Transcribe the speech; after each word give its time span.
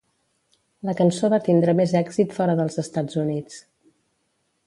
La 0.87 0.95
cançó 1.01 1.29
va 1.33 1.39
tindre 1.49 1.75
més 1.81 1.93
èxit 2.01 2.33
fora 2.39 2.57
dels 2.61 2.81
Estats 2.85 3.21
Units. 3.27 3.61